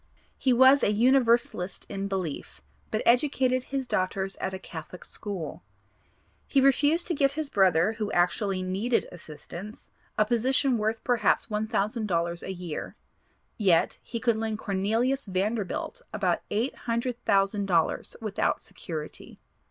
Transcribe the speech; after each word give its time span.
He 0.35 0.51
was 0.51 0.81
a 0.81 0.91
Universalist 0.91 1.85
in 1.87 2.07
belief, 2.07 2.59
but 2.89 3.03
educated 3.05 3.65
his 3.65 3.85
daughters 3.85 4.35
at 4.37 4.51
a 4.51 4.57
Catholic 4.57 5.05
school. 5.05 5.61
He 6.47 6.59
refused 6.59 7.05
to 7.05 7.13
get 7.13 7.33
his 7.33 7.51
brother, 7.51 7.93
who 7.93 8.11
actually 8.11 8.63
needed 8.63 9.07
assistance, 9.11 9.91
a 10.17 10.25
position 10.25 10.79
worth 10.79 11.03
perhaps 11.03 11.45
$1,000 11.51 12.41
a 12.41 12.51
year; 12.51 12.95
yet, 13.59 13.99
he 14.01 14.19
could 14.19 14.37
lend 14.37 14.57
Corneel. 14.57 15.03
Vanderbilt 15.27 16.01
about 16.11 16.41
eight 16.49 16.73
hundred 16.89 17.23
thousand 17.25 17.67
dollars 17.67 18.15
without 18.19 18.59
security. 18.59 19.39